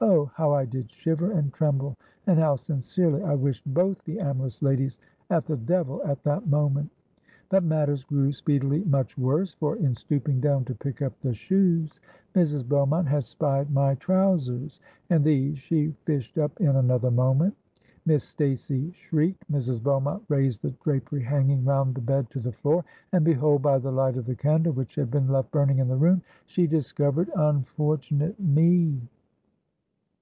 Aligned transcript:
Oh! 0.00 0.26
how 0.34 0.52
I 0.52 0.66
did 0.66 0.90
shiver 0.92 1.30
and 1.32 1.50
tremble! 1.50 1.96
and 2.26 2.38
how 2.38 2.56
sincerely 2.56 3.22
I 3.22 3.34
wished 3.34 3.62
both 3.72 4.02
the 4.04 4.20
amorous 4.20 4.60
ladies 4.60 4.98
at 5.30 5.46
the 5.46 5.56
devil 5.56 6.02
at 6.04 6.22
that 6.24 6.46
moment! 6.46 6.90
But 7.48 7.62
matters 7.64 8.04
grew 8.04 8.30
speedily 8.32 8.84
much 8.84 9.16
worse; 9.16 9.54
for, 9.54 9.76
in 9.76 9.94
stooping 9.94 10.40
down 10.40 10.66
to 10.66 10.74
pick 10.74 11.00
up 11.00 11.18
the 11.20 11.32
shoes, 11.32 12.00
Mrs. 12.34 12.68
Beaumont 12.68 13.08
had 13.08 13.24
spied 13.24 13.70
my 13.72 13.94
trowsers; 13.94 14.78
and 15.08 15.24
these 15.24 15.58
she 15.58 15.94
fished 16.04 16.36
up 16.36 16.60
in 16.60 16.76
another 16.76 17.10
moment. 17.12 17.54
Miss 18.04 18.24
Stacey 18.24 18.90
shrieked; 18.92 19.50
Mrs. 19.50 19.82
Beaumont 19.82 20.22
raised 20.28 20.60
the 20.60 20.72
drapery 20.82 21.22
hanging 21.22 21.64
round 21.64 21.94
the 21.94 22.02
bed 22.02 22.28
to 22.30 22.40
the 22.40 22.52
floor—and, 22.52 23.24
behold! 23.24 23.62
by 23.62 23.78
the 23.78 23.92
light 23.92 24.18
of 24.18 24.26
the 24.26 24.36
candle 24.36 24.74
which 24.74 24.96
had 24.96 25.10
been 25.10 25.28
left 25.28 25.50
burning 25.50 25.78
in 25.78 25.88
the 25.88 25.96
room, 25.96 26.20
she 26.44 26.66
discovered 26.66 27.30
unfortunate 27.36 28.38
me! 28.38 29.00